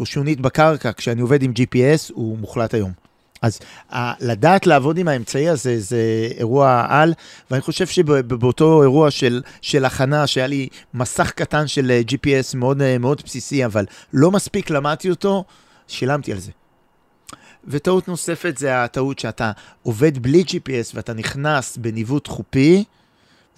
[0.00, 2.92] או שונית בקרקע כשאני עובד עם GPS, הוא מוחלט היום.
[3.42, 3.58] אז
[3.92, 7.14] ה- לדעת לעבוד עם האמצעי הזה זה אירוע על,
[7.50, 12.82] ואני חושב שבאותו אירוע של, של הכנה, שהיה לי מסך קטן של אה, GPS מאוד,
[12.82, 15.44] אה, מאוד בסיסי, אבל לא מספיק למדתי אותו,
[15.88, 16.50] שילמתי על זה.
[17.64, 22.84] וטעות נוספת זה הטעות שאתה עובד בלי GPS ואתה נכנס בניווט חופי,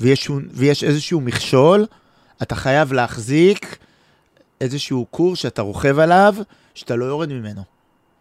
[0.00, 1.87] ויש, ויש איזשהו מכשול,
[2.42, 3.76] אתה חייב להחזיק
[4.62, 6.35] איזשהו קורס שאתה רוכב עליו,
[6.75, 7.62] שאתה לא יורד ממנו.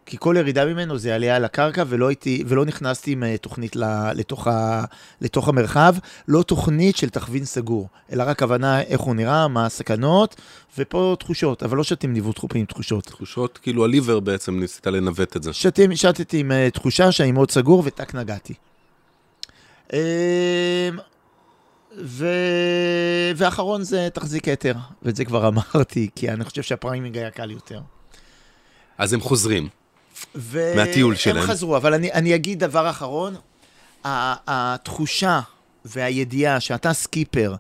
[0.06, 3.76] כי כל ירידה ממנו זה עלייה על הקרקע, ולא, הייתי, ולא נכנסתי עם אה, תוכנית
[4.16, 4.84] לתוך, ה,
[5.22, 5.96] לתוך המרחב,
[6.28, 10.36] לא תוכנית של תכווין סגור, אלא רק הבנה איך הוא נראה, מה הסכנות,
[10.78, 13.04] ופה תחושות, אבל לא שתים ניווט חופי עם תחושות.
[13.04, 15.54] תחושות, כאילו הליבר בעצם ניסית לנווט את זה.
[15.54, 18.54] שתים, שתתי עם uh, תחושה שאני מאוד סגור וטק נגעתי.
[21.98, 22.26] ו...
[23.36, 27.82] ואחרון זה תחזיק היתר, ואת זה כבר אמרתי, כי אני חושב שהפריימינג היה קל יותר.
[28.98, 29.70] אז הם חוזרים.
[30.36, 30.74] ו...
[30.76, 31.38] מהטיול שלהם.
[31.38, 33.36] הם חזרו, אבל אני, אני אגיד דבר אחרון,
[34.04, 35.40] התחושה
[35.86, 37.56] והידיעה שאתה סקיפר,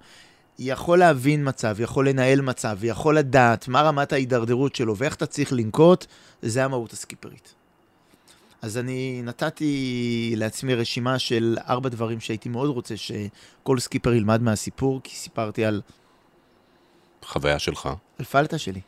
[0.59, 5.53] יכול להבין מצב, יכול לנהל מצב, יכול לדעת מה רמת ההידרדרות שלו ואיך אתה צריך
[5.53, 6.05] לנקוט,
[6.41, 7.53] זה המהות הסקיפרית.
[8.61, 15.01] אז אני נתתי לעצמי רשימה של ארבע דברים שהייתי מאוד רוצה שכל סקיפר ילמד מהסיפור,
[15.03, 15.81] כי סיפרתי על,
[17.25, 18.81] חוויה שלך, על פלטה שלי.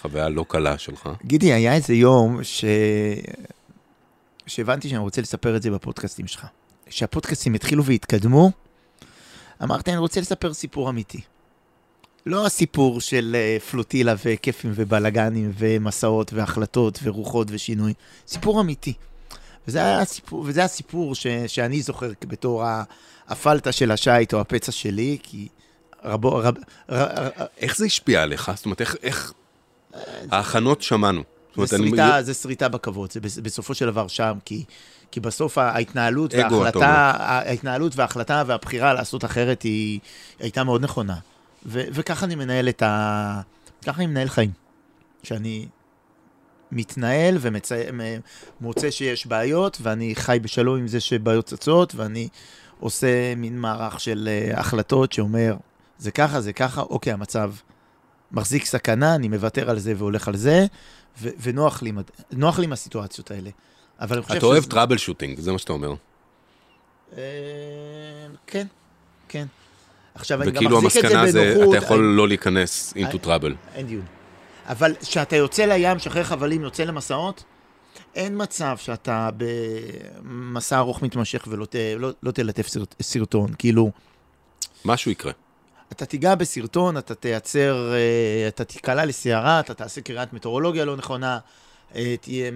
[0.00, 1.08] חוויה לא קלה שלך.
[1.24, 2.64] גידי, היה איזה יום ש...
[4.46, 6.46] שהבנתי שאני רוצה לספר את זה בפודקאסטים שלך.
[6.86, 8.50] כשהפודקאסטים התחילו והתקדמו,
[9.62, 11.20] אמרתי, אני רוצה לספר סיפור אמיתי.
[12.26, 17.94] לא הסיפור של אה, פלוטילה וכיפים ובלאגנים ומסעות והחלטות ורוחות ושינוי,
[18.26, 18.94] סיפור אמיתי.
[19.70, 22.64] וזה היה הסיפור, וזה הסיפור ש, שאני זוכר בתור
[23.28, 25.48] הפלטה של השייט או הפצע שלי, כי
[26.04, 26.54] רבו, רב,
[26.90, 27.28] ר, ר,
[27.58, 28.50] איך זה השפיע עליך?
[28.56, 28.96] זאת אומרת, איך...
[29.02, 29.32] איך...
[30.30, 31.22] ההכנות שמענו.
[31.56, 34.64] זאת זה אני- שריטה, זה שריטה בכבוד, זה בס- בסופו של דבר שם, כי,
[35.10, 37.12] כי בסוף ההתנהלות וההחלטה.
[37.18, 40.00] ההתנהלות וההחלטה והבחירה לעשות אחרת היא
[40.38, 41.16] הייתה מאוד נכונה.
[41.66, 43.40] ו, וככה אני מנהל את ה...
[43.86, 44.50] ככה אני מנהל חיים.
[45.22, 45.66] שאני
[46.72, 47.38] מתנהל
[48.60, 52.28] ומוצא שיש בעיות, ואני חי בשלום עם זה שבעיות צצות, ואני
[52.80, 55.56] עושה מין מערך של אה, החלטות שאומר,
[55.98, 57.52] זה ככה, זה ככה, אוקיי, המצב
[58.32, 60.66] מחזיק סכנה, אני מוותר על זה והולך על זה,
[61.22, 61.92] ו- ונוח לי,
[62.32, 63.50] נוח לי עם הסיטואציות האלה.
[64.00, 65.94] אבל אני חושב אתה אוהב טראבל שוטינג, זה מה שאתה אומר.
[67.16, 67.22] אה,
[68.46, 68.66] כן,
[69.28, 69.46] כן.
[70.14, 71.76] עכשיו, אני גם וכאילו מחזיק את המסקנה זה זה, בנוחות.
[71.76, 73.74] אתה יכול לא להיכנס into trouble.
[73.74, 74.19] אין דיון.
[74.70, 77.44] אבל כשאתה יוצא לים, שחרר חבלים, יוצא למסעות,
[78.14, 83.50] אין מצב שאתה במסע ארוך מתמשך ולא ת, לא, לא תלטף סרט, סרטון.
[83.58, 83.90] כאילו,
[84.84, 85.32] משהו יקרה.
[85.92, 91.38] אתה תיגע בסרטון, אתה תייצר, אה, אתה תיקלע לסערה, אתה תעשה קריאת מטאורולוגיה לא נכונה,
[91.94, 92.50] אה, תהיה,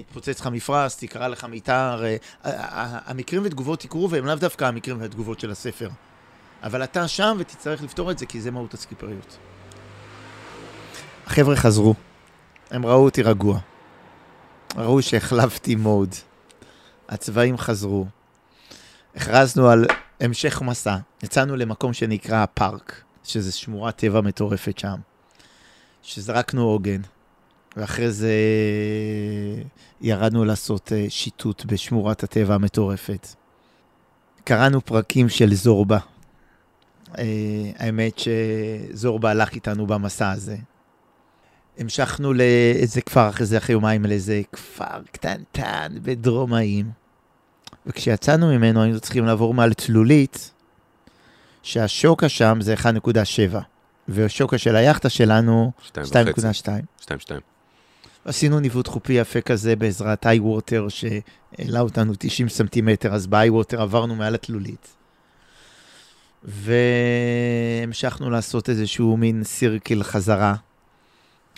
[0.00, 2.04] יתפוצץ לך מפרש, תקרא לך מיתר.
[2.04, 2.16] אה,
[3.06, 5.88] המקרים ותגובות יקרו, והם לאו דווקא המקרים והתגובות של הספר.
[6.62, 9.38] אבל אתה שם ותצטרך לפתור את זה, כי זה מהות הסקיפריות.
[11.26, 11.94] החבר'ה חזרו,
[12.70, 13.58] הם ראו אותי רגוע.
[14.76, 16.14] ראו שהחלפתי מוד.
[17.08, 18.06] הצבעים חזרו.
[19.16, 19.86] הכרזנו על
[20.20, 20.96] המשך מסע.
[21.22, 24.96] יצאנו למקום שנקרא פארק, שזה שמורת טבע מטורפת שם.
[26.02, 27.00] שזרקנו עוגן,
[27.76, 28.34] ואחרי זה
[30.00, 33.28] ירדנו לעשות אה, שיטוט בשמורת הטבע המטורפת.
[34.44, 35.98] קראנו פרקים של זורבה.
[37.18, 37.24] אה,
[37.76, 40.56] האמת שזורבה הלך איתנו במסע הזה.
[41.78, 46.90] המשכנו לאיזה כפר אחרי זה, אחרי יומיים, לאיזה כפר קטנטן בדרום האיים.
[47.86, 50.50] וכשיצאנו ממנו היינו צריכים לעבור מעל תלולית,
[51.62, 53.56] שהשוקה שם זה 1.7,
[54.08, 55.92] והשוקה של היאכטה שלנו 2.2.
[57.00, 57.08] 2.2.
[58.24, 63.82] עשינו ניווט חופי יפה כזה בעזרת איי ווטר שהעלה אותנו 90 סנטימטר, אז באיי ווטר
[63.82, 64.96] עברנו מעל התלולית.
[66.44, 70.54] והמשכנו לעשות איזשהו מין circle חזרה,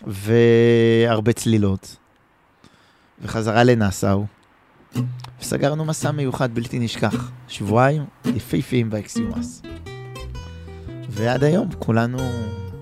[0.07, 1.97] והרבה צלילות,
[3.23, 4.27] וחזרה לנאסאו.
[5.41, 9.63] וסגרנו מסע מיוחד בלתי נשכח, שבועיים יפהפיים באקסומאס.
[11.09, 12.19] ועד היום כולנו,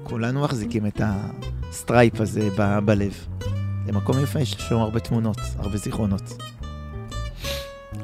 [0.02, 3.26] כולנו מחזיקים את הטריפ הזה ב- בלב.
[3.86, 6.22] זה מקום יפה, יש שם הרבה תמונות, הרבה זיכרונות.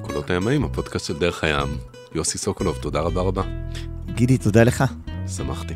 [0.02, 1.68] קולות הימאים, הפודקאסט של דרך הים.
[2.14, 3.42] יוסי סוקולוב, תודה רבה רבה.
[4.14, 4.84] גידי, תודה לך.
[5.36, 5.74] שמחתי.